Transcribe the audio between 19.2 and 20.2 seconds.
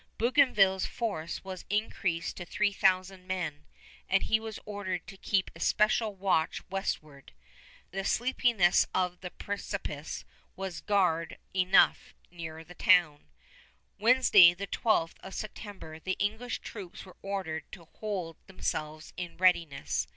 readiness.